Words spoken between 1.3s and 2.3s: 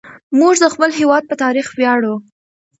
تاريخ وياړو.